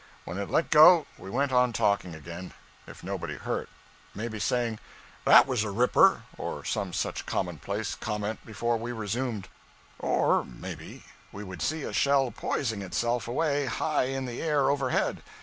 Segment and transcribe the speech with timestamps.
[0.25, 2.55] When it let go, we went on talking again,
[2.87, 3.69] if nobody hurt
[4.15, 4.79] maybe saying,
[5.25, 9.47] 'That was a ripper!' or some such commonplace comment before we resumed;
[9.99, 15.21] or, maybe, we would see a shell poising itself away high in the air overhead.